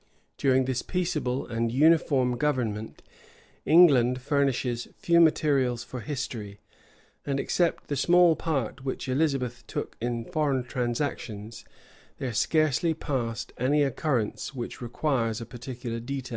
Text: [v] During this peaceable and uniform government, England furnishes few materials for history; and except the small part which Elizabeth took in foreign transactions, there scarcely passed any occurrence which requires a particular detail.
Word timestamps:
[v] 0.00 0.04
During 0.38 0.66
this 0.66 0.80
peaceable 0.80 1.44
and 1.48 1.72
uniform 1.72 2.36
government, 2.36 3.02
England 3.66 4.22
furnishes 4.22 4.86
few 4.94 5.18
materials 5.18 5.82
for 5.82 5.98
history; 6.02 6.60
and 7.26 7.40
except 7.40 7.88
the 7.88 7.96
small 7.96 8.36
part 8.36 8.84
which 8.84 9.08
Elizabeth 9.08 9.66
took 9.66 9.96
in 10.00 10.24
foreign 10.24 10.62
transactions, 10.62 11.64
there 12.18 12.32
scarcely 12.32 12.94
passed 12.94 13.52
any 13.58 13.82
occurrence 13.82 14.54
which 14.54 14.80
requires 14.80 15.40
a 15.40 15.44
particular 15.46 15.98
detail. 15.98 16.26